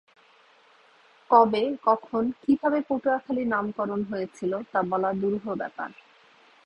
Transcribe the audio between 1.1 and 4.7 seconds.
কবে, কখন, কিভাবে পটুয়াখালী নামকরণ হয়েছিল